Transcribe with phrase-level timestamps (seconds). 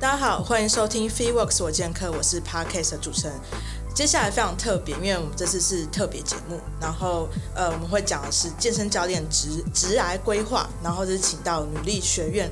[0.00, 3.34] 大家好，欢迎收听 FreeWorks 我健客，我是 Podcast 的主持人。
[3.92, 12.48] 接下来非常特别，因为我们这次是特别节目，然后呃，我们会讲的是健身教练职职涯规划，然后就是请到努力学院，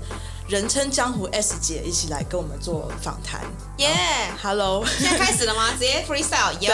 [0.49, 3.41] 人称江湖 S 姐一起来跟我们做访谈。
[3.77, 5.71] 耶、yeah，Hello， 现在开始了吗？
[5.75, 6.53] 直接 freestyle。
[6.59, 6.73] 哟，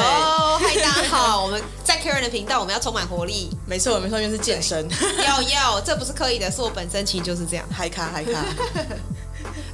[0.59, 3.50] 嗨，大家好，我们在 Karen 的频道，我们要充满活力。
[3.66, 4.89] 没错，没错，因为是健身。
[5.27, 8.43] 要要，这不是刻意的，是我本身其实就是这样，嗨 咖嗨咖。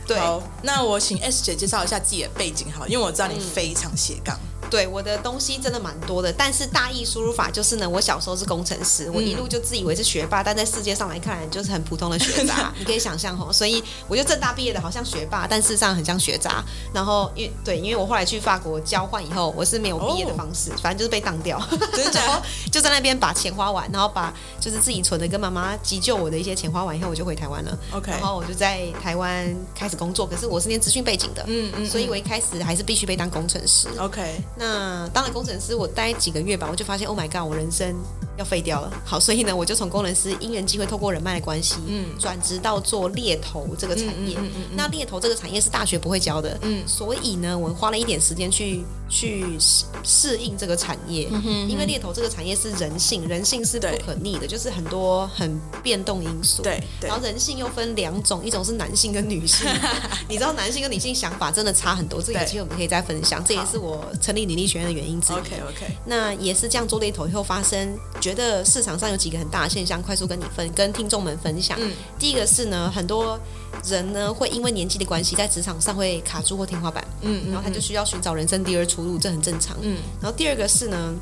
[0.09, 4.35] 对，好，那我请 S 姐介绍一下自己的背景，好，因为我知道你非常斜杠。
[4.71, 16.65] 对，我的东西真的蛮多的，但是大意输入法就是呢，我小时候是工程师，我一路就自以为是学霸，但在世界上来看就是很普通的学渣， 你可以想象吼，所以我就正大毕业的，好像学霸，但事实上很像学渣。
[16.93, 21.61] 然后因为对，因为我后来去法国交换以后，我是没有毕业的方式，反正就是被当掉，
[21.93, 27.79] 真的， 然后就在那边把钱花完，然后把就是自己存的跟妈妈急救我的一些钱花完以后，我就回台湾了。
[27.93, 33.89] OK，然后我就在台湾开始工作，可是我是念资讯背景的，嗯嗯，所以我一开始还是必须被当工程师。
[33.99, 35.29] OK，那当了。
[35.31, 37.95] 工程师，我待几个月吧，我就发现，Oh my god，我人生
[38.39, 38.91] 要废掉了。
[39.05, 44.37] 好，所以呢，我就从工程师因缘机会，透过人脉的关系，嗯，转职到做猎头这个产业。
[44.39, 56.63] 嗯嗯嗯嗯、那猎头这个产业是大学不会教的，嗯，所以呢，我花了一点时间去去适适应这个产业，嗯因为猎头这个产业是人性，人性是不可逆的，就是很多很变动因素。
[56.63, 59.69] 对，对，然后人性又分两种，一种是男性跟女性。
[60.29, 63.43] 你知道男性跟女性想法真的差很多，这个其实我们可以再分享。
[63.45, 65.37] 这也是我成立女力学院的原因之一。
[65.37, 67.99] OK OK，那也是这样做猎头以后发生，
[68.29, 71.79] 觉得市场上有几个很大的现象，快速跟你分跟听众们分享。
[71.81, 73.41] 嗯，第一个是呢，很多
[73.87, 77.03] 人呢会因为年纪的关系，在职场上会卡住或天花板。
[77.23, 79.75] 嗯，然后他就需要寻找人生第二出路，这很正常。
[79.81, 81.15] 嗯，然后第二个是呢。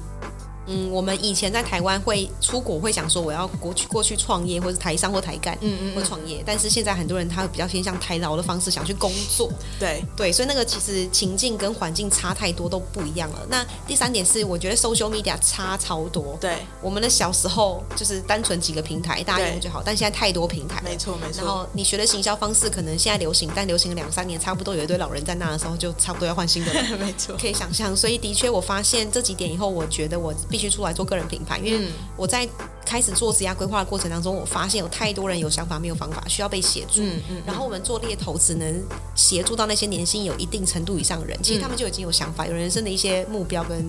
[0.66, 6.42] 嗯，我们以前在台湾会出国，会想说我要过去过去创业，或是台商或台干，嗯嗯，或创业。
[6.44, 9.50] 但是现在很多人他会比较偏向台劳的方式，想去工作。
[9.78, 13.46] 对对，所以那个其实情境跟环境差太多，都不一样了。
[13.48, 16.36] 那第三点是，我觉得 social media 差超多。
[16.40, 19.82] 对，我们的小时候就是单纯几个平台，大家用就好。
[19.84, 21.44] 但现在太多平台，没错没错。
[21.44, 26.82] 然后你学的行销方式可能现在流行，但流行两三年，差不多有一堆老人在那的时候，就差不多要换新的了。
[26.98, 27.94] 没错，可以想象。
[27.94, 31.44] 所以的确，我发现这几点以后，我觉得我必须出来做个人品。
[31.44, 31.86] 牌，因为
[32.16, 32.48] 我在
[32.82, 37.02] 开始做职业规划的过程当中，我发现有太多人有想法没有方法，需要被协助。
[37.02, 37.42] 嗯嗯。
[37.44, 38.82] 然后我们做猎头只能
[39.14, 43.84] 协助到那些年薪有一定程度以上的人，其实他们就已经有想法，有人生的一些目标跟。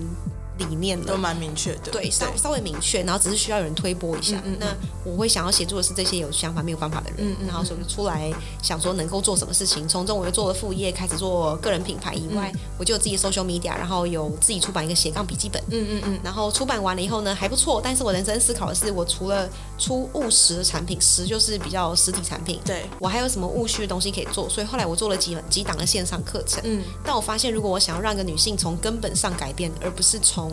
[0.58, 4.36] 理念都蛮明确的，对，稍稍微明确，然后只是需要有人推波一下。
[4.44, 8.32] 嗯嗯、那我会想要协助的是这些有想法没有办法的人，嗯嗯、然后所以出来
[8.62, 9.88] 想说能够做什么事情。
[9.88, 15.62] 从中我又做了副业，开始做个人品牌以外，嗯、我就有自己的 social media，然后有自己出版一个斜杠笔记本。
[15.70, 16.20] 嗯嗯嗯。
[16.22, 17.80] 然后出版完了以后呢，还不错。
[17.82, 19.48] 但是我人生思考的是，我除了
[19.78, 24.48] 出务实的产品，实就是比较实体产品，对我还有什么务虚的东西可以做？
[24.48, 26.60] 所以后来我做了几几档的线上课程。
[26.64, 26.82] 嗯。
[27.04, 30.47] 但我发现，如果我想要让一个女性从根本上改变，而不是从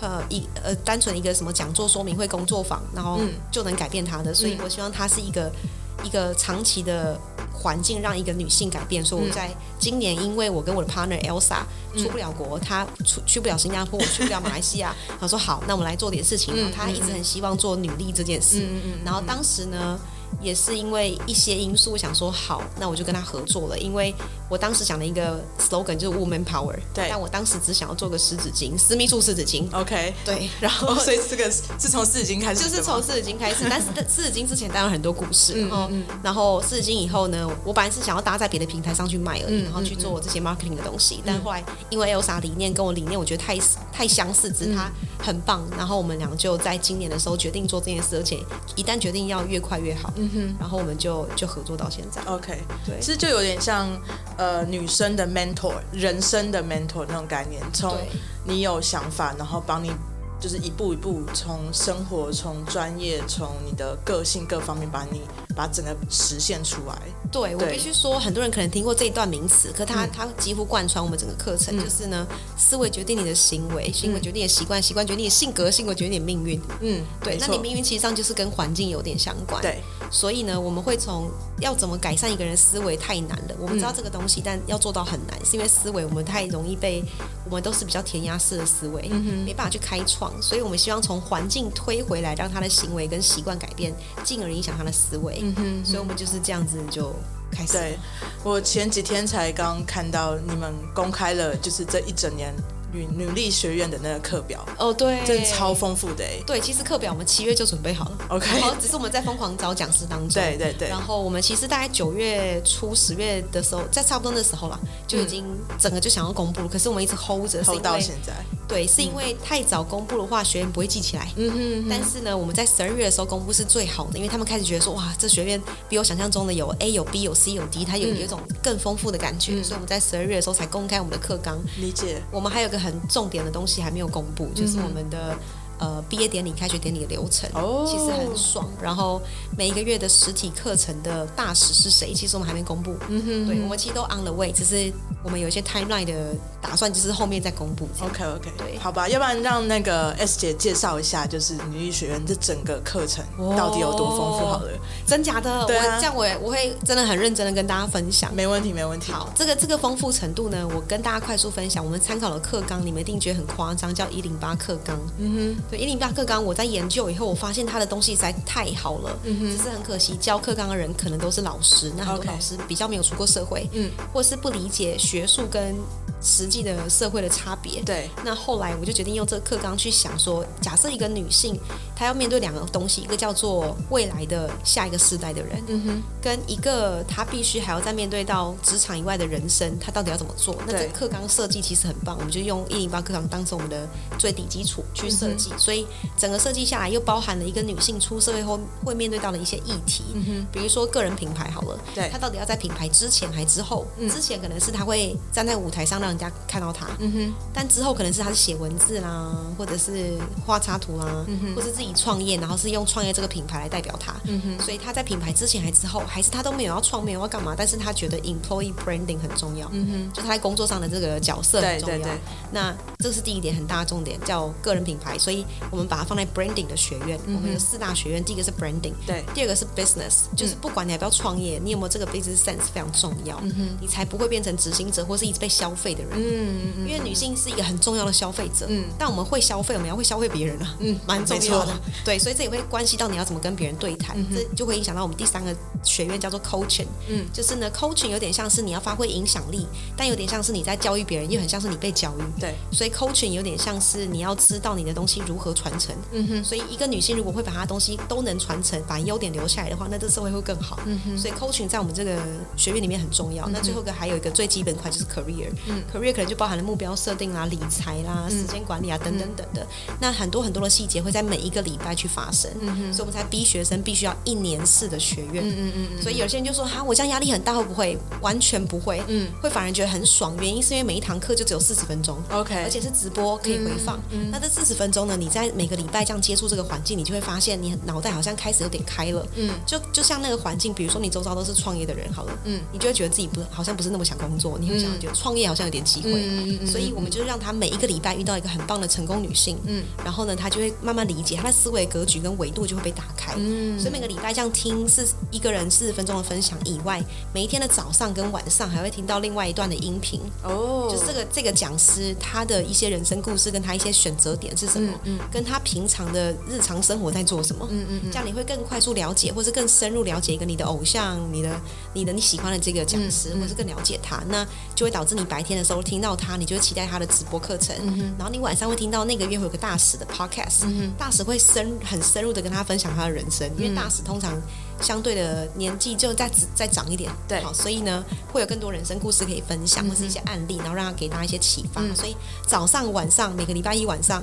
[0.00, 7.18] 呃，一呃，单纯一个什么讲座说明会工作坊，然后就能改变她的，嗯、所以我希望它是一个、嗯、一个长期的
[7.52, 9.04] 环境，让一个女性改变。
[9.04, 11.62] 所以我在今年，因为我跟我的 partner Elsa
[11.96, 16.54] 出不了国，她出去不了新加坡，我去不了马来西亚，她说好，那我们来做点事情。
[16.56, 19.98] 然后她一直很希望做女力这件事，嗯嗯嗯、然后当时呢。
[20.40, 23.78] 也是因为一些因素，我想说好，那我就跟他合作了。
[23.78, 24.14] 因为
[24.48, 27.06] 我当时想的一个 slogan 就是 woman power，对。
[27.08, 29.66] 但我当时只想要做个湿纸巾，私密处湿纸巾。
[29.72, 30.48] OK，对。
[30.60, 33.64] 然后，哦、所以这个是从湿纸巾开始，就是从湿纸巾开始。
[33.68, 41.16] 但是湿纸巾之前当然很多故事，然后，嗯嗯、然后湿纸巾以后呢，我本来是想要搭在别的平台上去卖而已，嗯、然后去做这些 marketing 的东西。
[41.16, 43.58] 嗯、但后来因为 Elsa 理念跟我理念，我觉得太
[43.92, 45.66] 太相似，只是他很棒。
[45.76, 48.38] 然后我们俩就在今年的时候决定做这件事，而且
[48.76, 50.12] 一旦决定要越快越好。
[50.24, 51.04] 嗯哼，然后我们就。
[51.04, 53.90] 就就合作到现在，OK，对，其实就有点像
[54.38, 57.94] 呃女生的 mentor，人生的 mentor 那种概念，从
[58.42, 59.92] 你有想法，然后帮你
[60.40, 65.20] 就是一步一步从生活、从专业、从你的个性各方面把你
[65.54, 66.98] 把整个实现出来。
[67.30, 76.60] 对，我必须说，很多人可能听过这一段名词，可它它几乎贯穿我们整个课程，就是呢，思维决定你的行为，行为决定你的习惯，习惯决定你的性格，性格决定你的命运。
[76.80, 79.60] 嗯，对，那你命运其实上就是跟环境有点相关。
[79.60, 79.82] 对。
[80.14, 81.28] 所以呢，我们会从
[81.58, 83.56] 要怎么改善一个人思维太难了。
[83.58, 87.02] 我们知道这个东西，但要做到很难，是因为思维我们太容易被
[87.46, 89.08] 我们都是比较填鸭式的思维，
[89.44, 90.32] 没办法去开创。
[90.40, 95.44] 所以我们希望从环境推回来，让他的行为跟习惯改变，进而影响他的思维。
[95.84, 97.12] 所以我们就是这样子就
[97.50, 97.72] 开始。
[97.72, 97.98] 对，
[98.44, 102.54] 我前几天才刚看到你们公开了，就是这一整年
[102.94, 106.40] 女女力学院的那个课表哦，对，真的超丰富的哎。
[106.46, 110.30] 对，其实课表我们七月就准备好了，OK，然后只是我们在疯狂找讲师当中。
[110.40, 110.88] 对对对。
[110.88, 115.44] 然后我们其实大概九月初、十月的时候，在差不多那时候啦，就已经
[115.78, 116.68] 整个就想要公布了。
[116.68, 118.32] 可是我们一直 hold 着，hold 到现在。
[118.66, 121.30] 对，是因为太早公布的话，学员不会记起来。
[121.36, 121.86] 嗯嗯。
[121.88, 129.62] 但是呢，我们在十二月的时候公布是最好的，因为他们开始觉得说，哇，这学院比我想象中的有 A、有 B、有 C、有 D，它有有一种更丰富的感觉。
[129.62, 131.58] 所以我们在十二月的时候才公开我们的课纲。
[131.80, 132.22] 理解。
[132.30, 135.36] 我们还有个很重点的东西还没有公布，就是我们的。
[135.78, 137.88] 呃，毕业典礼、开学典礼的流程，oh.
[137.88, 138.68] 其实很爽。
[138.80, 139.20] 然后
[139.56, 142.94] 每一个月的实体课程的大使是谁，其实我们还没公布。
[143.08, 144.92] 嗯哼，对，我们其实都 on the way，只是
[145.22, 147.88] 我们有一些 timeline 的打算，就是后面再公布。
[148.00, 153.24] OK OK，对，好吧，要不然让那个 S 姐介绍一下，就是女力学院这整个课程
[153.56, 154.46] 到底有多丰富？
[154.46, 154.70] 好了，
[155.06, 155.64] 真假的？
[155.66, 158.32] 对啊，这样我也我会真的很认真的跟大家分享。
[158.34, 159.10] 没问题，没问题。
[159.12, 161.84] 好，这个这个丰富程度呢，我跟大家快速分享。
[161.84, 164.98] 我们参考了课纲，你们一定觉得很夸张，叫一零八课纲。
[165.18, 166.42] 嗯哼，对，一零八课纲。
[166.44, 175.74] 我在研究以后，我发现他的东西实在太好了，只是很可惜，教课纲的人可能都是老师，那很多老师比较没有出过社会，嗯，或是不理解学术跟
[176.20, 177.82] 实际的社会的差别。
[177.82, 181.58] 对，那后来我就决定用这个课纲去想说，假设一个女性
[181.96, 190.56] 她要面对两个东西，一个叫做未来的下一个世代的人，嗯哼，跟一个他必须还要再面对到职场以外的人生，他到底要怎么做？
[190.66, 193.88] 那这个课纲设计其实很棒，我们就用一零八课纲当成我们的
[194.18, 195.86] 最底基础去设计，嗯、所以
[196.16, 203.86] 整个设计下来又包含了一个女性出社会后会面对到的一些议题，嗯哼，比如说个人品牌好了，对，他到底要在品牌之前还之后？
[203.98, 222.20] 嗯、之前可能是他会站在舞台上让人家看到他，嗯哼，但之后可能是他是写文字啦，或者是画插图啦，嗯哼，或是自己创业，然后是用创业这个品牌来代表他，嗯哼，所以他在品牌之前还之后，还是他都没有要创，没有要干嘛，但是他觉得 employee branding 很重要，嗯哼，就他在工作上的这个角色很重要，对对对，
[222.52, 233.64] 那这是第一点很大的重点，叫个人品牌，所以我们把它放在 branding 的学院，嗯、我们有四大学院，第一个是 branding，对，第二个是 business，就是不管你要不要创业，你有没有这个 business sense 非常重要，嗯、哼。
[233.80, 241.73] 你才不会变成执行者或是一直被消费的人，嗯嗯，因为女性是一个很重要的消费者，嗯，但我们会消费，我们要会消费别人啊，嗯，蛮重要的，
[242.04, 249.66] 对，所以这也会关系到你要怎么跟别人对谈，嗯、这就会影响到我们第三个学院叫做 coaching，嗯，就是呢 coaching 有点像是你要发挥影响力，
[249.96, 260.80] 但有点像是你在教育别人，又很像是你被教育，对，所以 coaching 有点像是你要知道你的东西如何传承，嗯哼，所以一个女性如果会把她东西都能传承，把优点留下来的话，那这社会会更好。
[260.86, 261.18] 嗯哼。
[261.18, 262.18] 所以 coaching 在我们这个
[262.56, 263.46] 学院里面很重要。
[263.46, 265.48] 嗯、那最后一个还有一个最基本块就是 career。
[265.66, 265.82] 嗯。
[265.92, 269.62] career 可能就包含了目标设定啦、理财啦、时间管理啊等等等的。
[269.88, 272.50] 嗯、那很多很多的细节会在每一个礼拜去发生。
[272.92, 275.42] 所以我们才逼学生必须要一年式的学院。
[275.44, 276.02] 嗯嗯嗯，嗯。
[276.02, 277.98] 所以有些人就说哈，我这样压力很大，会不会？
[278.20, 279.02] 完全不会。
[279.08, 279.28] 嗯。
[279.42, 282.22] 会反而觉得很爽，原因是因为每一堂课就只有四十分钟。
[282.30, 282.54] OK。
[282.62, 283.96] 而且是直播，可以回放。
[284.10, 284.28] 嗯。
[284.28, 285.16] 嗯，那这四十分钟呢？
[285.16, 307.02] 你在每个礼拜这样接触这个环境，你就会发现你脑袋好像开始有点开了，嗯，就就像那个环境，比如说你周遭都是创业的人，好了，嗯，你就会觉得自己不好像不是那么想工作，你会想觉得创业好像有点机会，嗯嗯，所以我们就是让他每一个礼拜遇到一个很棒的成功女性，嗯，然后呢，他就会慢慢理解，思维格局跟维度就会被打开，嗯，所以每个礼拜这样听是一个人四十分钟的分享以外，
[307.32, 321.60] 每一天的早上跟晚上还会听到另外一段的音频，哦，就是这个这个讲师他的一些人生故事跟他一些选择点是什么，嗯，跟他平常的日常生活在做什么，嗯嗯，这样你会更快速了解，或是更深入了解一个你的偶像、你的、
[321.92, 334.32] 你的你喜欢的这个讲师，嗯嗯、或是更了解他，那就会导致你白天的时候听到他，你就会期待他的直播课程，嗯、然后你晚上会听到那个月会有个大使的 podcast，、嗯、大使会深很深入的跟他分享他的人生，因为大使通常
[334.80, 342.16] 相对的年纪就再再长一点，对，好，所以呢会有更多人生故事可以分享，或是一些案例，然后让他给大家一些启发，嗯、所以
[342.48, 344.22] 早上晚上每个礼拜一晚上。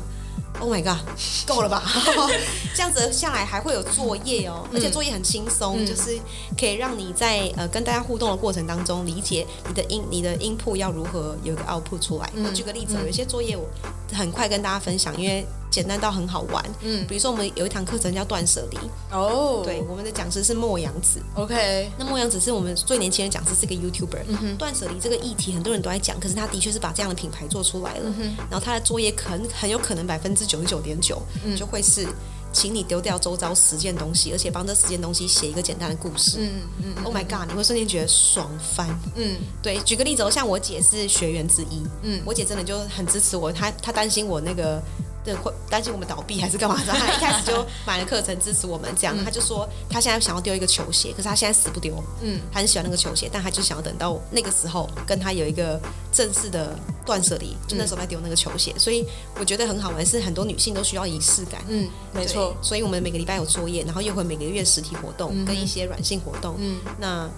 [0.60, 1.00] Oh my god，
[1.48, 1.84] 够了吧？
[2.76, 6.20] 这样子下来还会有作业哦，而且作业很轻松，嗯、就是
[6.58, 12.30] 可以让你在呃跟大家互动的过程当中，理解你的音你的 input 要如何有一个 output 出来。
[12.36, 13.66] 我、嗯、举个例子，嗯、有一些作业我
[14.14, 15.46] 很快跟大家分享，因为。
[15.72, 18.78] 简单到很好玩，嗯，比如说我们有一堂课程叫断舍离，
[19.10, 31.22] 哦，对，我们的讲师是莫阳子，OK，那莫阳子是我们最年轻的讲师，是个 YouTuber，断舍离这个议题很多人都在讲，可是他的确是把这样的品牌做出来了，嗯，然后他的作业很很有可能百分之九十九点九，
[31.56, 32.08] 就会是，
[32.52, 36.50] 请你丢掉周遭十件东西，而且帮这十件东西写一个简单的故事，嗯
[36.84, 44.82] 嗯，嗯，Oh my God，你会瞬间觉得爽翻，嗯，对，举个例子，像我姐是学员之一，嗯，我姐真的就很支持我，她她担心我那个。
[45.24, 46.92] 对，会担心我们倒闭还是干嘛的？
[46.92, 55.80] 他一开始就买了课程支持我们，这样、嗯、他就说他现在想要丢一个球鞋，可是他现在死不丢，嗯，他很喜欢那个球鞋，但他就想要等到那个时候跟他有一个
[56.12, 56.76] 正式的
[57.06, 58.74] 断舍离，就那时候再丢那个球鞋。
[58.78, 59.06] 所以
[59.40, 62.56] 我觉得很好玩，是很多女性都需要仪式感，嗯，没错。
[62.62, 67.30] 所以我们每个礼拜有作业，然后又会每个月实体活动、嗯、跟一些软性活动，嗯，那。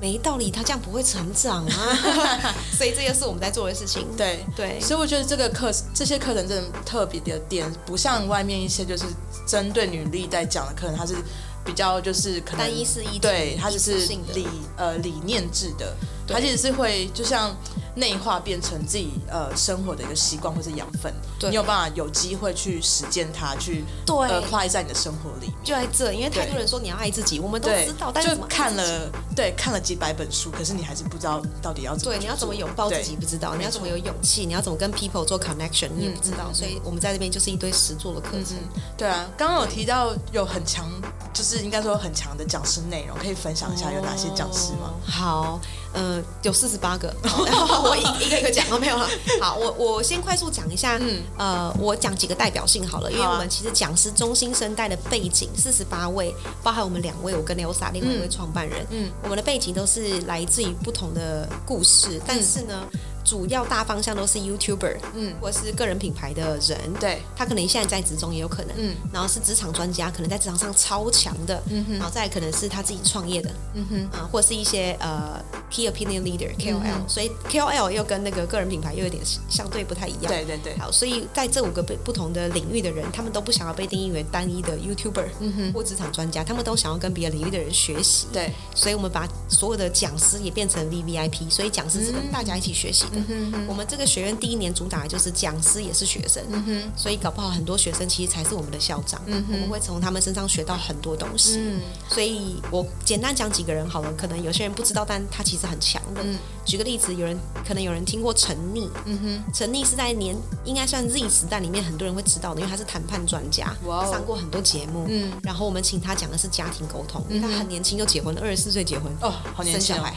[0.00, 2.54] 没道理，他这样不会成长啊！
[2.76, 4.06] 所以这就是我们在做的事情。
[4.16, 9.04] 对对，所以我觉得这个课这些课程真的特别的点，不像外面一些就是
[9.46, 11.16] 针对女力在讲的课程，它是
[11.64, 13.96] 比较就是可能单一是一对，它只是
[14.34, 17.56] 理呃理念制的，它其实是会就像。
[17.98, 21.12] 内化变成自己呃生活的一个习惯或者养分，
[21.50, 25.54] 你有办法有机会去实践它，去对呃化在你的生活里面。
[25.64, 38.56] 就在这，因为太多人说你要爱自己，我们都知道，但是就看了对看了几百本书，可是你还是不知道到底要怎么对，你要怎么拥抱自己不知道，你要怎么有勇气，你要怎么跟 people 做 connection 你也不知道，所以我们在这边就是一堆实做的课程。
[38.96, 40.88] 对啊，刚刚有提到有很强，
[41.32, 44.94] 就是应该说很强的讲师内容，可以分享一下有哪些讲师吗？
[45.04, 45.60] 好。
[45.92, 49.08] 呃，有四十八个，然 后我一一个一个讲都没有了。
[49.40, 62.86] 好，我我先快速讲一下，嗯，呃，我讲几个代表性好了，因为我们其实讲师中心生代的背景四十八位，包含我们两位，我跟 Elsa 另外一位创办人，嗯，我们的背景都是来自于不同的故事，但是呢。
[63.24, 75.38] 主要大方向都是 YouTuber，嗯，或是个人品牌的人，对，他可能现在在职中也有可能，嗯，然后是职场专家，可能在职场上超强的，嗯哼，然后再可能是他自己创业的，嗯哼，啊，或者是一些呃
[75.70, 93.20] Key Opinion Leader KOL，嗯，所以 KOL 又跟那个个人品牌又有点相对不太一样，对对对，好，所以在这五个不不同的领域的人，他们都不想要被定义为单一的 YouTuber，嗯，或职场专家，他们都想要跟别的领域的人学习，对，所以我们把所有的讲师也变成 VVIP，所以讲师是跟大家一起学习的。
[93.28, 106.22] 嗯，我们这个学院第一年主打的就是讲师也是学生，嗯，所以搞不好很多学生其实才是我们的校长，我们会从他们身上学到很多东西，嗯，所以我简单讲几个人好了，可能有些人不知道，但他其实很强的。
[106.22, 113.74] 嗯，举个例子，有人可能有人听过陈妮，嗯哼，陈妮是在年应该算 Z 时代里面很多人会知道的，因为他是谈判专家，
[114.10, 120.14] 上过很多节目，嗯，然后我们请他讲的是家庭沟通，他很年轻就结婚了，二十四岁结婚，哦，好年轻，生小孩。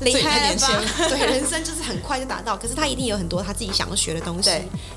[0.00, 0.68] 厉害吧？
[1.08, 4.50] 对，人生就是很快就达到，可是他一定有很多他自己想要学的东西，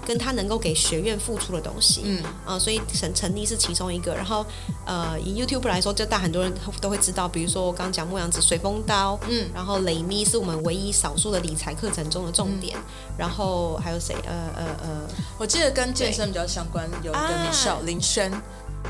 [0.05, 2.01] 跟他能够给学院付出的东西。
[2.03, 4.13] 嗯，呃，所以陈陈妮是其中一个。
[4.13, 4.45] 然后，
[4.85, 12.77] 呃，以 YouTube 来说，就大很多人都会知道，比如说我刚刚讲牧羊子水风刀，嗯，然后雷咪是我们唯一少数的理财课程中的重点。
[12.77, 12.83] 嗯、
[13.17, 14.15] 然后还有谁？
[14.25, 18.31] 呃呃呃，我记得跟健身比较相关，有一个 Michelle 林轩。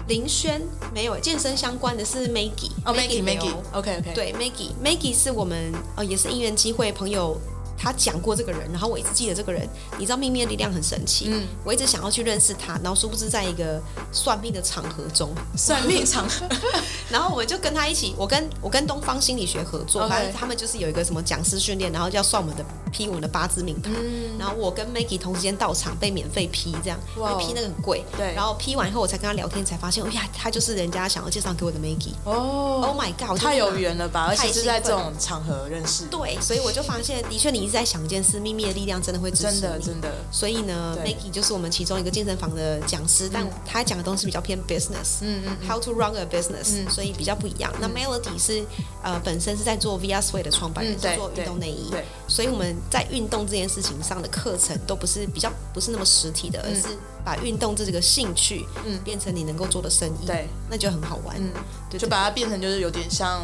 [0.09, 0.59] 林轩
[0.93, 7.39] 没有健身相关的是 Maggie 哦 Maggie Maggie OK OK 对 Maggie Maggie 是我们哦也是因缘机会朋友。
[7.79, 9.67] 他讲过这个人，然后我一直记得这个人。
[9.97, 13.81] 你知道秘密的力量很神奇，嗯，我一直想要去认识他，然后殊不知在一个
[14.11, 16.47] 算命的场合中，算命场合，
[17.09, 37.68] 然后我就跟他一起，我跟我跟东方心理学合作，反正他们就是有一个什么讲师训练，然后要算我们的批我们的八字命盘，嗯，然后我跟 Maggie 同时间到场被免费批，这样，因为批那个很贵，对，然后批完以后我才跟他聊天，才发现，哎呀，他就是人家想要介绍给我的 Maggie，哦，Oh my God，太有缘了吧，而且是在这种场合认识，对，所以我就发现，的确你。
[37.69, 40.11] 在想一件事，秘密的力量真的会支持你，真的真的。
[40.31, 47.73] 所以呢，Maggie 就是我们其中一个健身房的讲师，但他讲的东西比较偏 business，嗯嗯，how to run a business，所以比较不一样。
[47.79, 48.63] 那 Melody 是
[49.03, 52.03] 呃本身是在做 VR Suede 的创办人，是做运动内衣，对。
[52.27, 56.87] 所以我们在运动这件事情上的课程都不是比较不是那么实体的，而是
[57.23, 61.51] 把运动这个兴趣，嗯，变成你能够做的生意，对，那就很好玩，嗯，
[61.89, 61.99] 对。
[61.99, 63.41] 就把它变成就是有点像，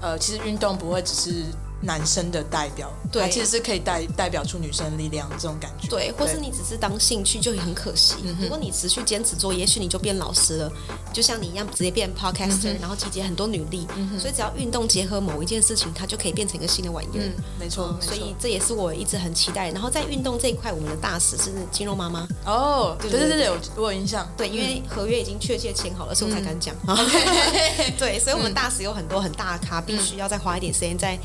[0.00, 1.44] 呃，其实运动不会只是。
[1.84, 8.16] 男生的代表，对，其实是可以代代表出女生力量这种感觉，对，或是你只是当兴趣就很可惜。
[8.40, 10.72] 如果你持续坚持做，也许你就变老师了，
[11.12, 13.86] 就像你一样直接变 podcaster，然后集结很多女力。
[14.18, 17.22] 所以只要运动结合某一件事情，它就可以变成一个新的玩意儿。
[17.58, 19.70] 没错，所以这也是我一直很期待。
[19.70, 22.26] 然后在运动这一块，我们的大使是金肉妈妈。
[22.46, 24.26] 哦，对对对对，我有印象。
[24.36, 26.74] 对，因为合约已经确切签好了，所以我才敢讲。
[27.98, 31.18] 对，所以我们大使有很多很大的咖，必须要再花一点时间在。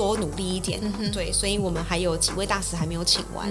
[0.00, 0.80] 多努力一点，
[1.12, 3.46] 对，所以我们还有几位大使还没有请完，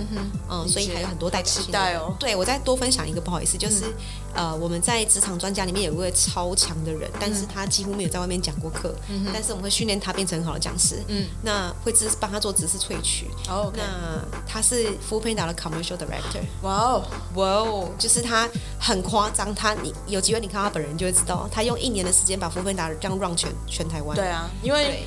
[0.49, 2.15] 嗯，所以还有很多待期待哦。
[2.19, 3.85] 对，我再多分享一个，不好意思，就是
[4.33, 8.95] 呃，我们在职场专家里面有一位超强的人，但是他几乎没有在外面讲过课，
[9.31, 13.83] 但是我们会训练他变成很好的讲师，嗯，那会知帮他做知识萃取，哦，那
[14.47, 17.03] 他是 foodpanda 的 commercial director，哇哦，
[17.35, 25.03] 哇哦，就是他很夸张，他你有机会你看他本人就会知道，他用一年的时间把 foodpanda 这样 run 全全台湾，对啊，因为。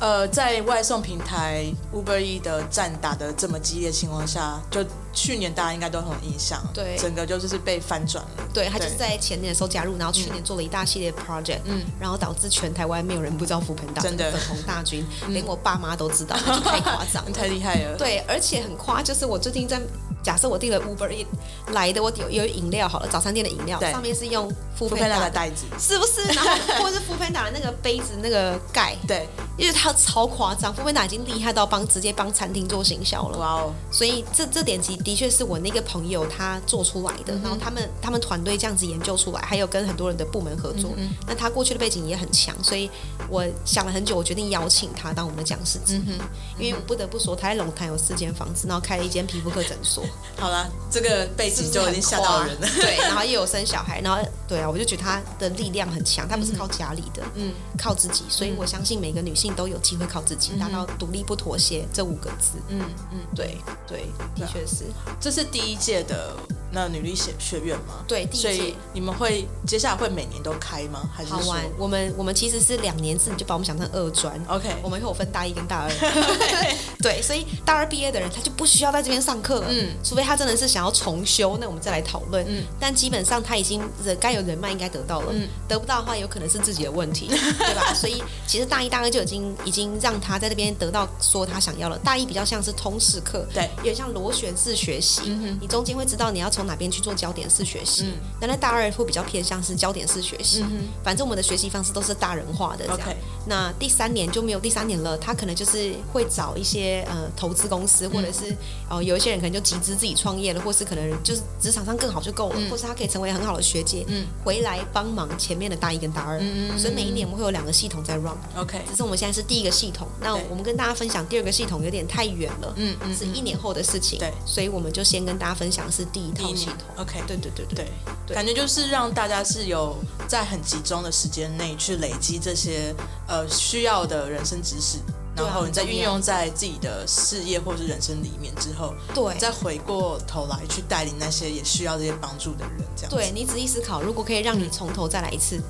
[0.00, 8.30] 呃，在外送平台 Uber E 的战打得这么激烈的情况下，就去年大家应该都很有印象，对，整个就是被翻转了。
[8.52, 17.96] 对，他就是在前年的时候加入，然后去年做了一大系列 project，嗯，然后导致全台湾没有人不知道 foodpanda，真的粉红大军， 连我爸妈都知道，就太夸张， 太厉害了。
[17.96, 19.80] 对，而且很夸，就是我最近在。
[20.24, 21.26] 假设我订了 Uber Eats
[21.74, 26.22] 来的，我有有饮料好了，早餐店的饮料上面是用 foodpanda 的袋子，是不是？
[26.32, 33.38] 然后或者是 foodpanda 的那个杯子那个盖， 对，因为他超夸张，foodpanda 已经厉害到帮直接帮餐厅做行销了。
[33.38, 33.72] 哇哦！
[33.90, 40.90] 所以这这点其实的确是我那个朋友他做出来的，嗯、然后他们他们团队这样子研究出来，还有跟很多人的部门合作。
[40.96, 42.90] 嗯、那他过去的背景也很强，所以
[43.28, 46.18] 我想了很久，我决定邀请他当我们的讲师之一，嗯、
[46.58, 50.04] 因为我不得不说，他在龙潭有四间房子，然后开了一间皮肤科诊所。
[50.36, 50.68] 好了。
[50.90, 62.80] 这个背景就已经吓到人了，对，然后又有生小孩，然后对啊，我就觉得他的力量很强，他不是靠家里的，嗯，靠自己，所以我相信每个女性都有机会靠自己达到独立不妥协这五个字，嗯
[63.12, 64.84] 嗯，对对，的确是，
[65.20, 66.34] 这是第一届的。
[66.74, 68.04] 那女力学学院吗？
[68.06, 71.08] 对，所以你们会接下来会每年都开吗？
[71.14, 71.62] 还是好玩？
[71.78, 74.34] 我们我们其实是两年制，你就把我们想成二专。
[74.48, 75.90] OK，我们会有分大一跟大二。
[77.00, 82.44] 对，所以大二毕业的人他就不需要在这边上课了，嗯，除非他真的是想要重修，那我们再来讨论。
[82.48, 87.94] 嗯，但基本上他已经人该有人脉应该得到了，嗯，得不到的话有可能是自己的问题， 对吧？
[87.94, 91.96] 所以其实大一、大二就已经已经让他在这边得到说他想要了。
[91.98, 96.63] 大一比较像是通识课，对，有点像螺旋式学习，嗯，你中间会知道你要从。
[96.64, 98.12] 哪边去做焦点式学习？
[98.40, 100.62] 那、嗯、在大二会比较偏向是焦点式学习。
[100.62, 102.98] 嗯、反正我们的学习方式都是大人化的这样。
[102.98, 103.16] Okay.
[103.46, 108.50] 那第三年就没有第三年了，他可能就是会找一些呃投资公司，或者是
[108.88, 116.38] 哦、呃、有一些人可能就集资自己创业了，或是可能就是职场上更好就够了，嗯、或是他可以成为很好的学姐，嗯、回来帮忙前面的大一跟大二。
[116.78, 118.36] 所以每一年我们会有两个系统在 run。
[118.56, 120.08] OK，只是我们现在是第一个系统。
[120.20, 124.18] 那我们跟大家分享第二个系统有点太远了，嗯嗯，是一年后的事情。
[124.18, 126.76] 对，所以我们就先跟大家分享是第一套系统。
[126.96, 127.88] OK，对对对对，
[128.26, 129.96] 对，感觉就是让大家是有
[130.26, 132.92] 在很集中的时间内去累积这些
[133.28, 134.98] 呃需要的人生知识，
[135.36, 143.10] 然后你再运用在自己的事业或是人生里面之后，对，再回过头来去带领那些也需要这些帮助的人，这样。
[143.10, 145.60] 对，你仔细思考，如果可以让你从头再来一次。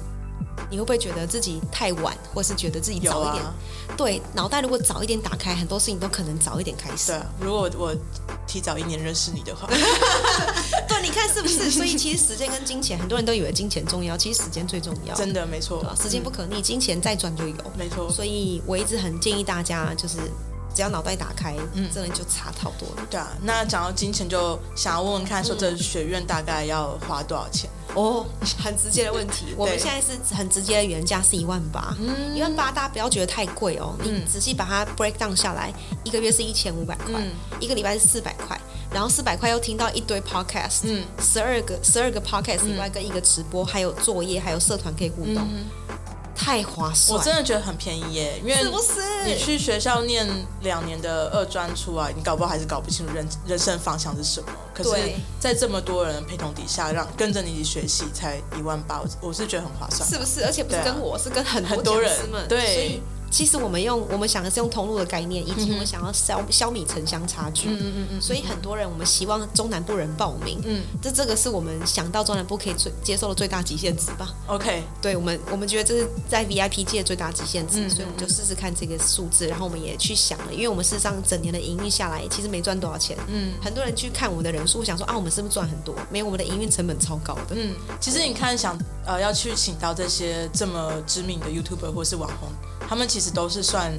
[0.70, 3.44] 你会不会觉得自己太晚，或是觉得自己早一点？
[3.44, 3.54] 啊、
[3.96, 7.12] 对，脑袋如果早一点打开，很多事情都可能早一点开始。
[7.12, 7.94] 对，如果我
[8.46, 9.68] 提早一年认识你的话，
[10.88, 11.70] 对，你看是不是？
[11.70, 15.14] 所以其实时间跟金钱，很多人都以为金钱重要，其实时间最重要。
[15.14, 17.54] 真的没错，时间不可逆，金钱再赚就有。
[17.76, 20.18] 没错，所以我一直很建议大家，就是
[20.74, 23.06] 只要脑袋打开，嗯，真的就差好多了。
[23.08, 27.70] 对啊，那讲到金钱，就想要问问看，说这学院大概要花多少钱？
[27.94, 28.26] 哦，
[28.58, 29.54] 很直接的问题。
[29.56, 31.96] 我们现在是很直接的原价是一万八，
[32.34, 33.94] 一万八大家不要觉得太贵哦。
[34.02, 37.22] 你仔细把它 break down 下来，一个月是一千五百块，
[37.60, 38.60] 一个礼拜是四百块，
[38.90, 45.48] 然后四百块又听到一堆 podcast，嗯，十二个十二个 podcast 以外跟一个直播，还有作业，还有社团可以互动。
[46.34, 50.26] 太划算，我真的觉得很便宜耶，因为是不是你去学校念
[50.62, 54.48] 两年的二专出来，你搞不好还是搞不清楚人人生方向是什么。
[54.74, 54.90] 可是，
[55.38, 60.44] 在这么多人陪同底下，让跟着你一起学习，才一万八，我是觉得很划算，是不是？
[60.44, 62.12] 而且不是跟我，啊、是跟很多很多人
[62.48, 63.00] 对。
[63.34, 67.66] 其实我们用我们想的是用通路的概念，以及我们想要消消弭城乡差距。
[67.68, 70.60] 嗯嗯嗯，所以很多人我们希望中南部人报名。
[70.64, 79.48] 嗯，这这个是我们想到中南部可以最接受的最大极限值吧？OK，对我们我们觉得这是在 VIP 界最大极限值，所以我们就试试看这个数字。
[79.48, 83.18] 然后我们也去想了，因为我们事实上整年的营运下来其实没赚多少钱。
[83.26, 85.92] 嗯，很多人去看我们的人数，想说啊，我们是不是赚很多？
[86.08, 87.56] 没有，我们的营运成本超高的。
[87.56, 92.48] 嗯，其实你看，想呃要去请到这些这么知名的 YouTuber 或是网红。
[92.88, 93.92] 他们其实都是算，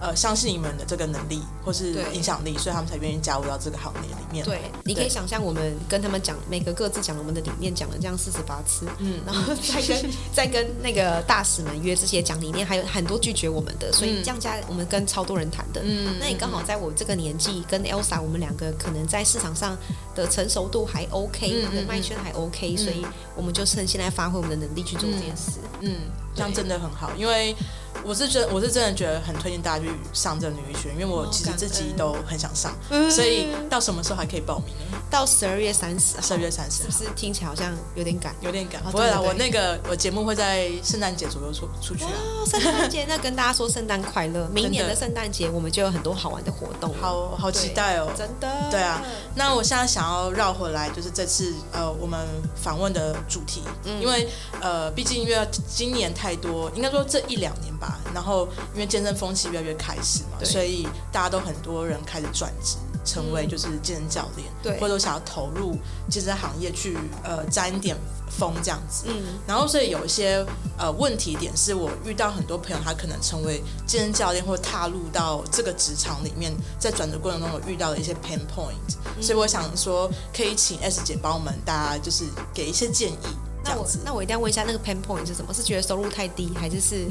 [0.00, 4.44] 呃，相信你们的这个能力或是影响力，所以他们才愿意加入到这个行业里面。
[4.44, 15.82] 对，对你可以想象，我们跟他们讲，每个各自讲我们的理念，讲了这样四十八次，嗯，然后再跟 再跟那个大使们约这些讲理念，还有很多拒绝我们的，所以这样加我们跟超多人谈的。
[15.84, 19.76] 嗯，那你刚好在我这个年纪跟 Elsa，我们两个可能在市场上
[20.14, 23.04] 的成熟度还 OK，人脉圈还 OK，所以
[23.36, 25.60] 我们就趁现在发挥我们的能力去做这件事。
[25.80, 25.96] 嗯，
[26.34, 27.54] 这样真的很好，因为。
[28.02, 32.74] 我是觉得，我是真的觉得很推荐大家去上这个女医学院，因为我其实自己都很想上，
[33.10, 34.98] 所以到什么时候还可以报名呢？
[35.10, 38.34] 到十二月三十，十二月三十，是不是听起来好像有点赶？
[38.40, 42.10] 有点赶，不会啦，我那个我节目会在圣诞节左右出出去啊。
[42.46, 44.48] 圣诞节，那跟大家说圣诞快乐！
[44.48, 48.08] 明年的圣诞节我们就有很多好玩的活动，好好期待哦！
[48.16, 49.02] 真的，对啊。
[49.34, 52.18] 那我现在想要绕回来，就是这次呃我们
[52.54, 53.62] 访问的主题，
[54.00, 54.28] 因为
[54.60, 57.70] 呃毕竟因为今年太多，应该说这一两年。
[57.80, 57.98] 吧。
[58.14, 65.76] 然后因为健身风气越来越开始嘛，所以大家都很多人开始转职，成为就是健身教练，对，或者想要投入
[66.08, 67.96] 健身行业去呃沾一点
[68.28, 69.06] 风这样子。
[69.08, 69.14] 嗯，
[69.46, 70.44] 然后所以有一些
[70.78, 83.16] 呃问题点是我遇到很多朋友，他可能成为健身教练或踏入到这个职场里面，在转职过程中有遇到的一些 pain point，嗯，所以我想说可以请 S 姐帮我们大家就是给一些建议。
[83.64, 85.52] 那我那我一定要问一下，那个 pain point 是什么？
[85.52, 87.10] 是觉得收入太低，还是是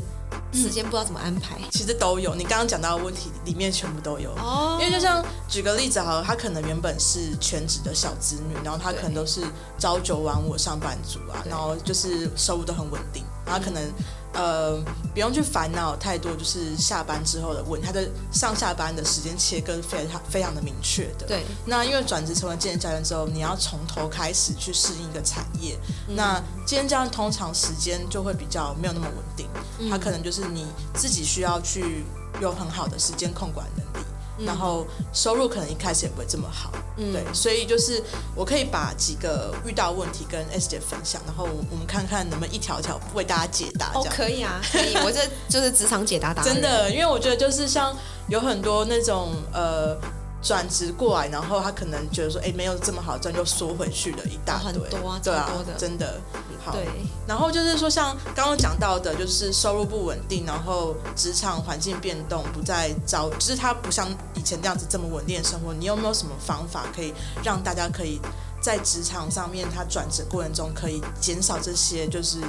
[0.51, 1.55] 时间不知道怎么安排？
[1.59, 4.31] 嗯、其实都有，你刚刚讲到的问题里面全部都有。
[4.31, 4.77] 哦。
[4.81, 9.41] 因为就像举个例子好了，他可能原本是全职的小子女，然后他可能都是
[9.77, 13.83] 朝九晚五上班族啊，然后就是收入都很稳定，然后可能。
[14.33, 14.77] 呃，
[15.13, 21.25] 不用去烦恼太多，就是下班之后的问，他的上下班的时间切割非常非常的明确的。
[21.25, 21.43] 对。
[21.65, 25.77] 那因为转职成为健身教练之后，你要从头开始去适应一个产业。
[26.07, 29.47] 嗯、那健身教练通常时间就会比较没有那么稳定，
[29.89, 32.05] 他、嗯、可能就是你自己需要去
[32.39, 33.85] 有很好的时间控管能
[34.39, 34.45] 力。
[34.45, 38.02] 然后收入可能一开始也不会这么好，嗯，对，所以就是
[38.36, 43.91] 我可以把几个遇到问题跟 S 姐分享，然后我们看看能不能一条一条为大家解答。
[43.93, 46.47] 哦，可以啊，可以，我这就是职场解答答案。
[46.54, 47.95] 真的，因为我觉得就是像
[48.28, 49.97] 有很多那种呃。
[50.41, 56.19] 转职过来，然后他可能觉得说，哎，没有这么好赚，就缩回去了一大堆，很多啊，对啊，真的
[56.63, 56.71] 好。
[56.71, 56.88] 对，
[57.28, 65.73] 然后就是说，像刚刚讲到的，就是收入不稳定，然后职场环境变动，不再招，就是他不像以前这样子这么稳定的生活。
[65.73, 68.19] 你有没有什么方法可以让大家可以
[68.62, 72.39] 在职场上面，他转职过程中可以减少这些就是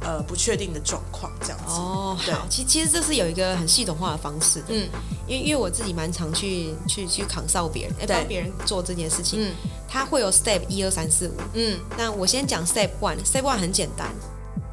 [0.00, 1.74] 呃不确定的状况，这样子？
[1.74, 4.88] 哦，好，其其实这是有一个很系统化的方式的，嗯。
[5.28, 9.42] 因为因为我自己蛮常去去去 consult 别人，哎，帮别人做这件事情。
[9.42, 9.52] 嗯，
[9.88, 11.32] 他会有 step 一二三四五。
[11.54, 13.16] 嗯，那我先讲 step one。
[13.24, 14.14] step one 很简单，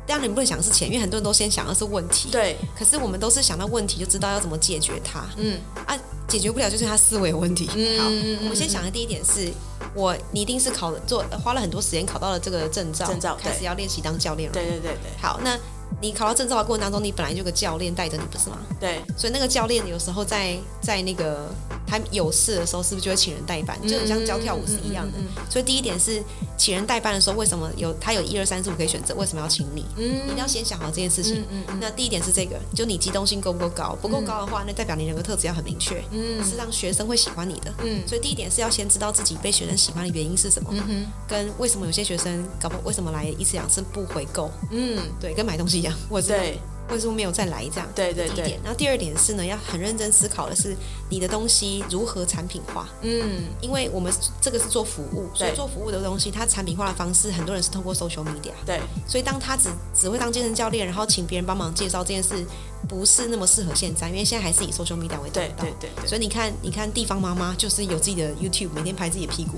[0.05, 2.29] 当然你不能想的是钱，因为很多人都先想的是问题。
[2.29, 2.55] 对。
[2.77, 5.25] 可是我们都是想到问题就知道要怎么解决它。
[5.37, 5.59] 嗯。
[5.87, 7.67] 啊，解决不了就是他思维有问题。
[7.75, 7.99] 嗯。
[7.99, 8.05] 好，
[8.43, 9.51] 我们先想的第一点是，
[9.95, 14.53] 我你一定是考了做花了很多时间考到了这个证照，证照开始要练习当教练了。
[14.53, 15.21] 对对对对。
[15.21, 15.57] 好，那。
[16.01, 18.57] 你考到证照的过程当中，你本来就有个教练带着你，不是吗？
[18.79, 18.99] 对。
[19.15, 21.47] 所以那个教练有时候在在那个
[21.93, 23.77] 他有事的时候，是不是就会请人代班？
[23.83, 25.19] 嗯、就很像教跳舞是一样的。
[25.19, 26.23] 嗯嗯嗯嗯、所以第一点是
[26.57, 29.13] 请人代班的时候，为什么有他有一二三四五可以选择？
[29.13, 29.85] 为什么要请你？
[29.97, 31.41] 嗯，你一定要先想好这件事情。
[31.41, 33.95] 嗯嗯嗯、那第一点是这个，就你机动性够不够高？
[34.01, 37.71] 不够高的话，那代表你人格特质要很明确，嗯，是让学生会喜欢你的。
[37.83, 38.01] 嗯。
[38.07, 44.49] 所以第一点是要先知道自己被学生喜欢的原因是什么，嗯、跟为什么有些学生搞不为什么来一次两次不回购？
[44.71, 46.37] 嗯，对，跟买东西一样，我知道。
[46.87, 46.95] 对。
[46.95, 47.87] 为什么没有再来这样？
[47.95, 48.59] 对对对。
[48.63, 50.75] 然后第二点是呢，要很认真思考的是
[51.09, 52.87] 你的东西如何产品化。
[53.01, 58.51] 嗯，因为我们这个是做服务，所以做服务的东西，它产品化的方式，很多人是通过 social media。
[58.65, 58.79] 对。
[59.07, 62.45] 所以当他只只会当健身教练，然后请别人帮忙介绍这件事，
[62.87, 65.63] 不是那么适合现在，因为现在还是以 social media 为主导。
[65.63, 65.89] 对对。
[66.05, 69.57] 所以你看，你看地方妈妈就是有自己的 YouTube，每天拍自己的屁股，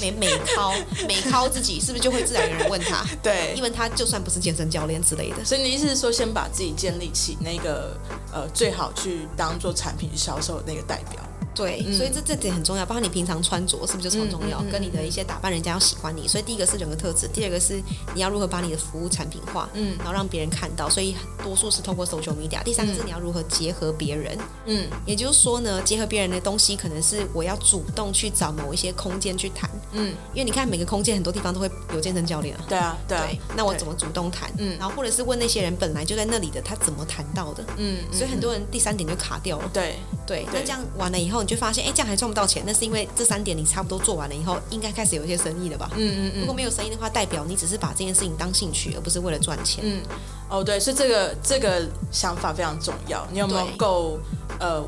[0.00, 0.72] 每每掏
[1.06, 3.04] 每掏自己，是不是就会自然有人问他？
[3.22, 5.44] 对，因为他就算不是健身教练之类的。
[5.44, 7.96] 所以你意思是说，先把把自己建立起那个
[8.30, 11.23] 呃，最好去当做产品销售的那个代表。
[11.54, 14.62] 对，所以这这点很重要，包括你平常穿着是不是就超重要？
[14.70, 16.26] 跟你的一些打扮，人家要喜欢你。
[16.26, 17.80] 所以第一个是人格特质，第二个是
[18.14, 20.88] 你要如何把你的服务产品化，嗯，然后让别人看到。
[20.90, 22.62] 所以多数是通过 social media。
[22.64, 24.36] 第三个是你要如何结合别人，
[24.66, 34.50] 嗯，也就是说呢，结合别人的东西，可能是我要主动去找某一些空间去谈，嗯，因为你看每个空间很多地方都会有健身教练啊，对啊，对啊，那我怎么主动谈？
[34.58, 37.64] 嗯，然后或者是问那些人本来就在那里的，他怎么谈到的？
[37.76, 39.70] 嗯，所以很多人第三点就卡掉了。
[39.72, 45.90] 对对，那这样完了以后，你就发现，哎，这样还赚不到钱，那是因为这三点你差不多做完了以后，应该开始有一些生意了吧？
[45.94, 46.40] 嗯嗯嗯。
[46.40, 49.84] 如果没有生意的话，代表你只是把这件事情当兴趣，而不是为了赚钱。
[49.86, 50.00] 嗯，
[50.48, 53.26] 哦对，所以这个这个想法非常重要。
[53.30, 54.18] 你有没有够
[54.58, 54.82] 呃，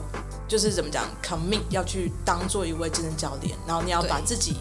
[0.48, 4.56] 就是怎么讲，commit 要去当做一位健身教练，然后你要把自己。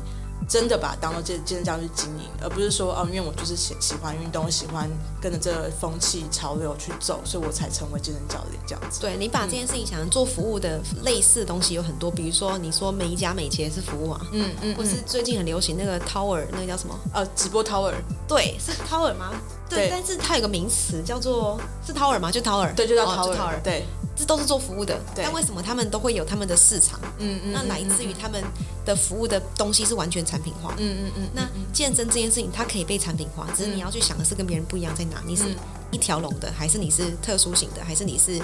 [0.47, 4.89] 真的把它当做健健身教练去经营，而不是说哦，因为我就是喜喜欢运动，喜欢
[5.21, 9.01] 跟着这个风气潮流去走，所以我才成为健身教练这样子。
[9.01, 16.95] 对，你把这件事情想成做服务的类似的东西有很多，比如说你说美甲美睫是服务啊，嗯嗯，或是最近很流行那个 Tower，那个叫什么？
[17.13, 17.93] 呃，直播 Tower，
[18.27, 19.31] 对，是 Tower 吗？
[19.67, 22.31] 对，对但是它有个名词叫做是 Tower 吗？
[22.31, 23.86] 就 Tower，对，就叫 Tower，哦，Tower，对。
[24.15, 26.99] 这都是做服务的，但为什么他们都会有他们的市场？
[27.19, 28.41] 嗯嗯，那来自于他们
[28.86, 30.73] 的服务的东西是完全产品化。
[30.78, 31.30] 嗯嗯嗯。
[31.34, 35.21] 那健身这件事情，它可以被产品化，只是你要去想的是跟别人不一样在哪？
[35.25, 35.43] 你是
[35.91, 38.41] 一条龙的，还是你是特殊型的，还是你是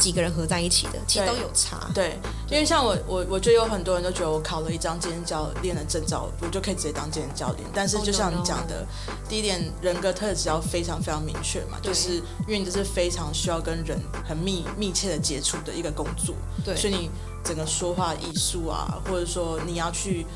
[0.00, 1.88] 几个人合在一起的，其实都有差。
[1.94, 7.68] 对，对，因为像我，我我觉得有很多人都觉得我考了一张健身教练的证照，我就可以直接当健身教练。
[7.72, 8.84] 但是就像你讲的，
[9.28, 12.14] 第一点人格特质要非常非常明确嘛，就是
[12.46, 16.34] 因为你这是非常需要跟人很密密切的接触的一个工作，
[16.64, 17.10] 对，所以你
[17.44, 20.26] 整个说话艺术啊，或者说你要去。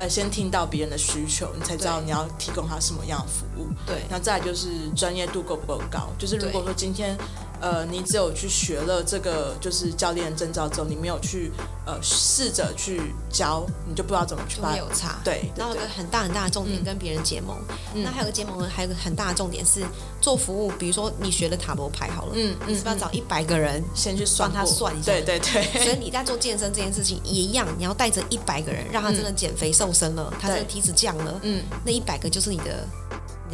[0.00, 3.68] 呃，先听到别人的需求，你才知道你要提供他什么样的服务。
[3.86, 6.08] 对，那再来就是专业度够不够高。
[6.18, 7.16] 就是如果说今天，
[7.64, 11.50] 呃，你只有去学了这个就是教练证照之后，你没有去
[11.86, 13.00] 呃试着去
[13.30, 14.76] 教，你就不知道怎么去办。
[14.76, 15.18] 有差。
[15.24, 17.56] 对，然后有个很大很大的重点跟别人结盟。
[17.94, 19.82] 嗯、那还有个结盟呢，还有个很大的重点是
[20.20, 20.70] 做服务。
[20.78, 25.12] 比如说你学了塔罗牌好了，嗯，你是不是要找一百个人先去算他算一下？
[25.12, 25.84] 对对对。
[25.84, 33.03] 所以你在做健身这件事情也一样，你要带着一百个人，让他真的减肥瘦身了，嗯、他这个体脂降了，嗯，那一百个就是你的你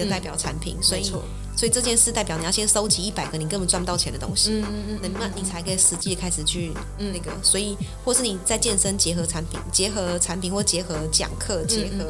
[0.00, 1.12] 的代表产品，嗯、所以。
[1.56, 7.30] 所以这件事代表你要先收集一百个你根本赚不到钱的东西，嗯嗯嗯，那你才可以实际开始去那个。
[7.42, 12.06] 所以，或是你在健身结合产品，结合产品或结合讲课，结合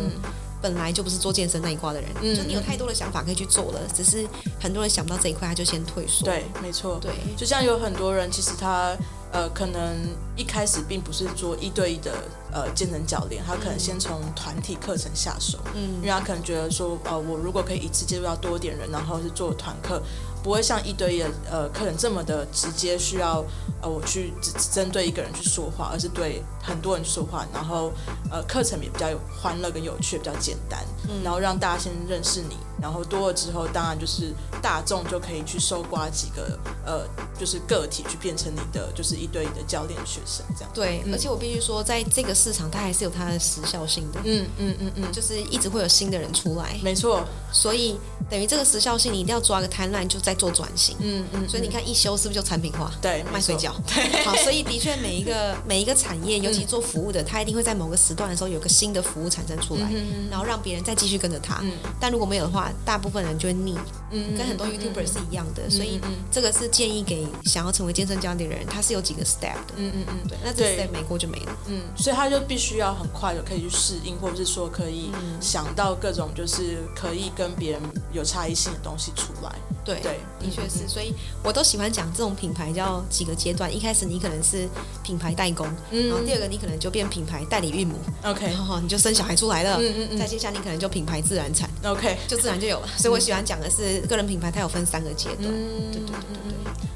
[0.60, 4.26] 本来就不是做健身那一块的人，就你有太多的想法可以去做了，只是
[4.60, 6.24] 很多人想不到这一块，他就先退缩。
[6.24, 6.98] 对，没错。
[7.00, 8.96] 对，就像有很多人，其实他
[9.32, 9.96] 呃，可能
[10.36, 12.12] 一开始并不是做一对一的。
[12.52, 20.02] 呃，健身教练他可能先从团体课程下手，嗯，因为他可能觉得说，呃，我如果可以一次接触到多点人，然后是做团课，
[20.42, 23.44] 不会像一对一的呃客人这么的直接，需要
[23.82, 27.92] 呃我去只针对一个人去说话，而是对很多人说话，然后
[28.30, 37.06] 呃课程也比较有欢乐跟有趣，比较简单，嗯，然后让大家先认识你，然后多了之后，当然就是大众就可以去搜刮几个呃
[37.38, 40.70] 就是个体去变成你的就是一对一的教练学生这样。
[40.74, 42.34] 对，嗯，而且我必须说，在这个。
[42.40, 47.22] 市场它还是有它的时效性的，嗯嗯嗯嗯，就是一直会有新的人出来，没错。
[47.52, 47.98] 所以
[48.30, 51.46] 等于这个时效性，你一定要抓个 timeline，就在做转型，嗯嗯。
[51.46, 52.90] 所以你看一休是不是就产品化？
[53.02, 53.72] 对，卖水饺。
[53.86, 59.90] 对，好，所以的确每一个 每一个产业，尤其做服务的，它一定会在某个时段的时候有个新的服务产生出来，
[60.30, 61.62] 然后让别人再继续跟着他。
[62.00, 63.78] 但如果没有的话，大部分人就会腻。
[64.12, 66.00] 嗯，跟很多 YouTuber 是一样的，所以
[66.32, 69.74] 这个是建议给想要成为健身教练的人，他是有几个 step 的。
[69.76, 71.56] 嗯嗯嗯，对，那这 step 没过就没了。
[71.68, 77.80] 嗯，所以他就必须要很快的可以去适应，或者是说可以想到各种就是可以跟别人
[78.12, 79.54] 有差异性的东西出来。
[79.94, 83.74] 对对，的确是，所以我都喜欢讲这种品牌叫几个阶段。
[83.74, 84.68] 一开始你可能是
[85.02, 92.88] 品牌代工，然后第二个你可能就变品牌代理孕母，OK，然后你就生小孩出来了，嗯嗯嗯，再接下来你可能就品牌自然产，OK，就自然就有了。
[92.96, 95.46] 所以我喜欢讲的是个人品牌，它有分三个阶段。
[95.48, 96.50] 嗯，对对对对。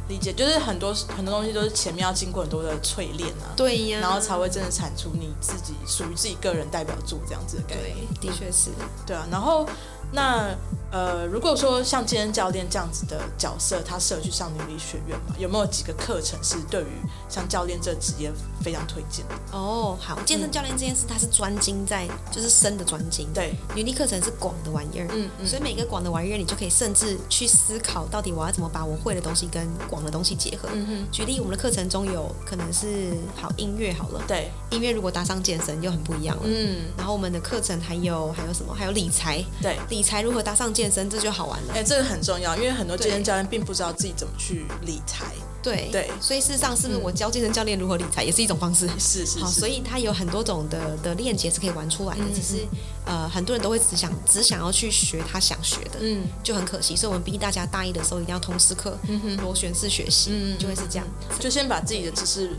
[0.07, 7.95] 理解，就是很多很多东西都是前面要经过很多的淬炼啊，对呀，然后才会真的产出你自己属于自己个人代表作这样子的感觉。
[8.21, 8.69] 对，的确是。
[9.07, 9.67] 对啊，然后
[10.13, 10.55] 那
[10.95, 15.35] 呃，如果说像健身教练这样子的角色，他适合去上女力学院吗？
[15.37, 16.87] 有没有几个课程是对于
[17.29, 18.31] 像教练这个职业
[18.63, 19.35] 非常推荐的？
[19.51, 30.69] 哦，好，健身教练这件事，他是专精在就是深的专精，对，女力课程是广的玩意儿，嗯嗯，所以每个广的玩意儿，你就可以甚至去思考，到底我要怎么把我会的东西跟广的东西结合。
[30.73, 36.43] 嗯哼，举例，我们的课程中有可能是好音乐好了，对，音乐如果搭上健身又很不一样了。
[36.45, 38.73] 嗯，然后我们的课程还有还有什么？
[38.73, 41.75] 还有理财，对，理财如何搭上健身，这就好玩了。
[41.75, 45.27] 哎，这个很重要，因为很多健身教练并不知道自己怎么去理财。
[45.63, 48.87] 对对，所以事实上，是不是我教健身教练如何理财也是一种方式？
[48.99, 49.39] 是是。
[49.39, 52.67] 好，所以它有很多种的的链接是可以玩出来的，只是
[53.07, 56.95] 呃，很多人都会只想只想要去学他想学的，嗯，就很可惜。
[56.95, 58.99] 所以我们逼大家大一的时候一定要通识课，
[59.41, 61.07] 螺旋式学习，嗯，就会是这样，
[61.41, 62.51] 就先把自己的知识。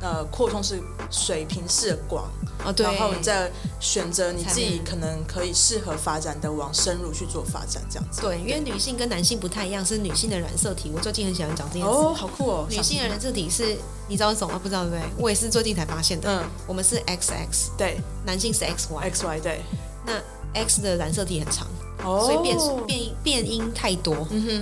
[0.00, 0.78] 呃，扩充是
[1.10, 2.30] 水平式的广，
[2.64, 8.20] 哦，对，然后你再选择你自己可能可以适合发展的，往深入去做发展，这样子。
[8.20, 10.90] 对，因为女性跟男性不太一样，是女性的染色体。
[10.94, 11.88] 我最近很喜欢讲这件事。
[11.88, 12.66] 哦，好酷哦！
[12.70, 13.76] 女性的染色体是，
[14.08, 14.60] 你知道是什么吗？
[14.62, 15.02] 不知道对不对？
[15.18, 16.28] 我也是最近才发现的。
[16.28, 19.60] 嗯，我们是 XX，对，男性是 XY，XY 对。
[20.06, 20.12] 那
[20.54, 21.66] X 的染色体很长。
[22.04, 24.14] 所以变变变音太多，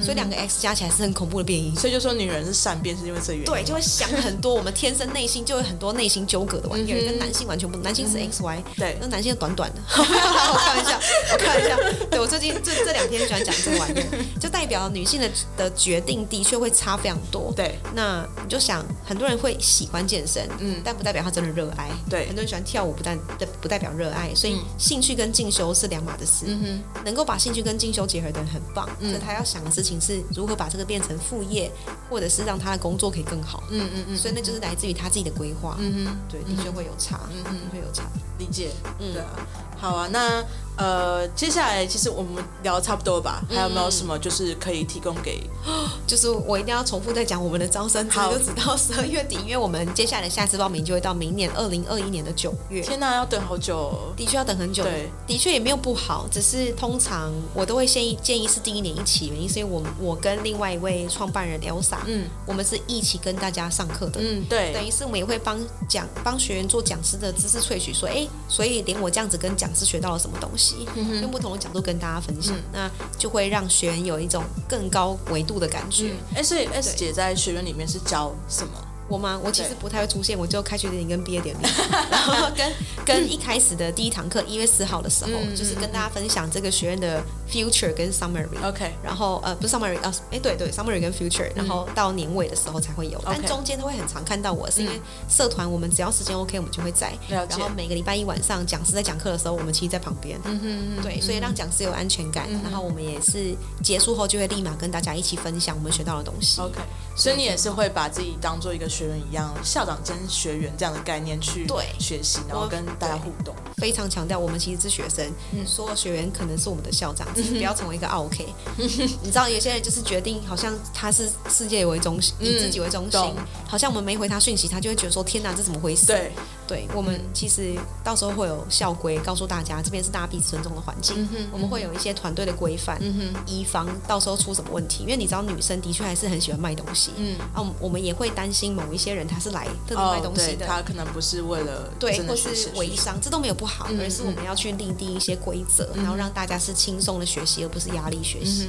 [0.02, 1.74] 所以两个 X 加起来是很恐怖的变音。
[1.76, 3.46] 所以就说女人是善变，是因为这原因。
[3.46, 7.82] 对，就会想很多，我们天生内心就有很多内心纠葛的玩意儿，跟男性完全不同。
[7.82, 9.80] 男性是 X Y，对，那男性是短短的。
[9.98, 11.00] 我开玩笑，
[11.32, 11.76] 我开玩笑。
[12.10, 17.52] 对，我最近这这两天喜欢讲这个玩意儿， 就代表女性的的决定的确会差非常多。
[17.56, 21.90] 对，那你就想，很多人会喜欢健身，嗯，但不代表他真的热爱。
[22.08, 23.18] 对，很多人喜欢跳舞，不但
[23.60, 24.34] 不代表热爱。
[24.34, 26.44] 所以兴趣跟进修是两码的事。
[26.46, 26.60] 嗯
[26.94, 31.72] 哼，能够把把兴趣跟进修结合的人很棒，嗯，所以他要想的事情是如何把这个变成副业，
[32.10, 38.02] 或者是让他的工作可以更好，嗯嗯嗯，所以那就是来自于他自己的规划，嗯嗯，对，的确会有差，嗯嗯，会有差，
[38.38, 39.30] 理解，嗯，对啊，
[39.78, 40.44] 好啊，那。
[40.76, 43.42] 呃，接下来其实我们聊的差不多了吧？
[43.48, 45.42] 还有没有什么就是可以提供给？
[46.06, 52.80] 就是我一定要重复再讲我们的招生，好，就直到十二月底，因为我们接下来下次报名就会到明年二零二一年的九月。
[52.80, 54.12] 天哪，要等好久哦！
[54.16, 54.82] 的确要等很久。
[54.82, 65.58] 对，的确也没有不好，只是通常我都会建议建议是第一年一起，原因是因为我我跟另外一位创办人 Elsa，嗯，我们是一起跟大家上课的，嗯，对，等于是我们也会帮
[65.88, 70.61] 讲帮学员做讲师的知识萃取，说，哎，所以连我这样子跟讲师学到了什么东西，
[70.96, 76.12] 嗯用，不同的角度跟大家分享，嗯、那就会让学员有一种更高维度的感觉。
[76.42, 78.72] 所以 S 姐在学院里面是教什么？
[79.12, 79.38] 我吗？
[79.44, 81.66] 我其实不太会出现，我就开学典礼跟毕业典礼，
[82.10, 82.72] 然后跟
[83.04, 88.46] 跟一开始的第一堂课一月四号的时候，就是跟大家分享这个学院的 future 跟 summary。
[88.64, 94.98] OK，然后呃不是 summary 啊，哎对对 summary 跟 future，然后到年尾的时候才会有，但中间都会很常看到我，是因为
[95.28, 97.12] 社团我们只要时间 OK，我们就会在。
[97.28, 100.40] 然后每个礼拜一晚上讲师在讲课的时候，我们其实在旁边。
[100.44, 100.58] 嗯
[100.96, 106.60] 哼对，所以让讲师有安全感，然后我们也是结束后就会立马跟大家一起分享我们学到的东西。
[106.62, 106.80] OK，
[107.14, 111.66] 所以你也是会把自己当做一个学员一样，校长兼学员这样的概念去
[111.98, 113.54] 学习，然后跟大家互动。
[113.76, 118.46] 非常强调，我们其实是学生，嗯，所有学员可能是我们的校长， 只是不要成为一个 OK。
[118.76, 123.20] 你知道，有些人就是决定，好像他是世界为中心，以自己为中心，
[123.66, 126.32] 好像我们没回他讯息，他就会觉得说：“天哪，这怎么回事？”对，
[126.68, 131.28] 对我们其实到时候会有校规告诉大家，这边是大家彼此尊重的环境。
[131.50, 133.00] 我们会有一些团队的规范，
[133.46, 135.02] 以防到时候出什么问题。
[135.02, 148.68] 因为你知道，女生的确还是很喜欢卖东西，嗯，啊，我们也会担心某一些人他是来特地卖东西的，他可能不是为了对，或是微商，这都没有不好，而是我们要去订定一些规则，然后让大家是轻松的学习，而不是压力学习。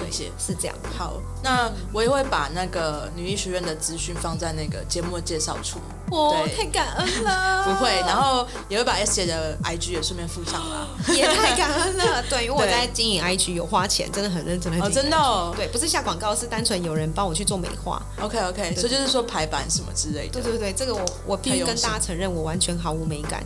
[0.00, 0.76] 对，是这样。
[0.96, 5.78] 好，那我也会把那个女医学院的资讯放在那个节目的介绍处。
[6.10, 7.62] 哦，太感恩了。
[7.68, 10.88] 不会，然后也会把 S 姐的 IG 也顺便附上了。
[11.14, 12.20] 也太感恩了。
[12.28, 14.84] 对，因为我在经营 IG 有花钱，真的很认真的。
[14.84, 15.54] 哦，真的哦。
[15.56, 18.02] 对，不是下广告，是单纯有人帮我去做美化。
[18.20, 20.40] OK OK，所以就是说排版什么之类的。
[20.40, 23.44] 对对对，这个我我必须跟大家承认，我完全毫无美感。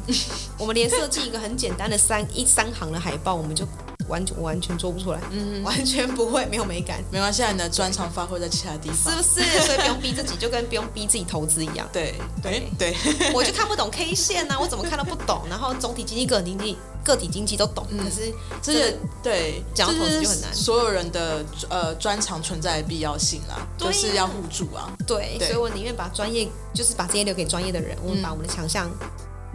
[0.59, 3.67] 我们连设计一个很简单的三一三行的海报，我们就。
[4.09, 7.03] 完全完全做不出来，嗯，完全不会，没有美感。
[7.11, 9.61] 没关系，你的专长发挥在其他地方，是不是？
[9.65, 11.89] 所以不用逼自己，就跟不用逼自己投资一样。
[11.93, 12.95] 对对对，
[13.33, 15.43] 我就看不懂 K 线啊，我怎么看都不懂。
[15.49, 20.55] 然后总体经济、个体经济、个体经济都懂，可是这个对讲到投资就很难。
[20.55, 24.93] 所有人的呃专长存在的必要性啦，都是要互助啊。
[25.07, 28.91] 对，所以我宁愿把专业，就是把这些留给专业的人，我们把我们的强项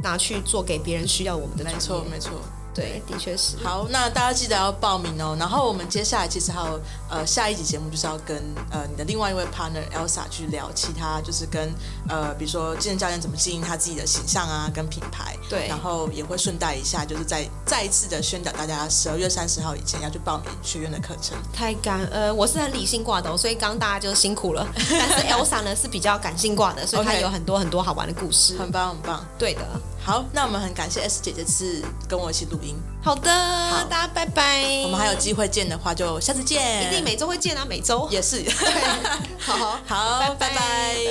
[0.02, 1.64] 拿去做给别人需要我们的。
[1.64, 2.32] 没错，没错。
[2.74, 3.58] 对，的确是。
[3.64, 5.36] 好，那大家记得要报名哦。
[5.40, 6.80] 然后我们接下来其实还有
[7.10, 8.38] 呃下一集节目，就是要跟
[8.72, 11.74] 呃你的另外一位 partner Elsa 去聊其他，就是跟
[12.08, 15.36] 呃比如说健身教练怎么经营他自己的形象啊，跟品牌。
[15.50, 15.68] 对。
[15.68, 21.38] 然后也会顺带一下，就是再再一次的宣导大家十二月三十号以前要去报名学院的课程。
[21.52, 24.66] 太感恩，我是很理性挂的，所以刚刚大家就辛苦了。
[24.76, 28.58] 但是 Elsa 呢是比较感性挂的，所以她有很多很多好玩的故事。
[28.58, 29.26] 很棒，很棒。
[29.38, 29.62] 对的。
[30.04, 32.76] 好，那我们很感谢 S 姐这次跟我一起录音。
[33.04, 34.82] 好的，好，大家拜拜。
[34.84, 36.88] 我们还有机会见的话，就下次见。
[36.88, 38.44] 一定每周会见啊，每周也是。
[39.38, 40.56] 好好，好，拜拜，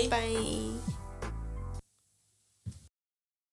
[0.03, 0.68] 拜拜。